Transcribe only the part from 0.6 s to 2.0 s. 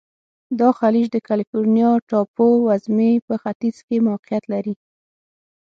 خلیج د کلفورنیا